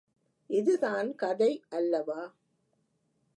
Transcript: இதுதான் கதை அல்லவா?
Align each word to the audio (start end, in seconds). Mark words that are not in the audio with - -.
இதுதான் 0.49 1.15
கதை 1.15 1.63
அல்லவா? 1.69 2.21